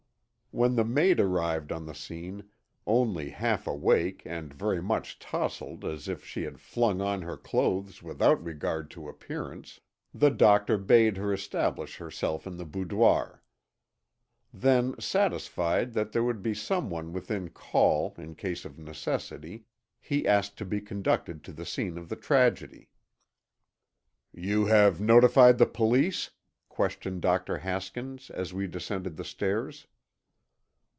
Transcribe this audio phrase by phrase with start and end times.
[0.53, 2.49] When the maid arrived on the scene,
[2.85, 8.03] only half awake and very much tousled as if she had flung on her clothes
[8.03, 9.79] without regard to appearance,
[10.13, 13.41] the doctor bade her establish herself in the boudoir.
[14.53, 19.63] Then satisfied that there would be someone within call in case of necessity,
[20.01, 22.89] he asked to be conducted to the scene of the tragedy.
[24.33, 26.31] "You have notified the police?"
[26.67, 27.59] questioned Dr.
[27.59, 29.87] Haskins as we descended the stairs.